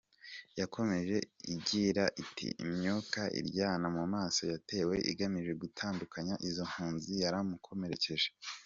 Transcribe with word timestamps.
Yakomeje 0.59 1.17
igira 1.53 2.05
iti 2.23 2.47
“Imyuka 2.65 3.21
iryana 3.39 3.87
mu 3.97 4.03
maso 4.13 4.41
yatewe 4.51 4.95
igamije 5.11 5.51
gutatanya 5.61 6.35
izo 6.47 6.63
impunzi 6.65 7.11
yaramukomerekeje. 7.23 8.29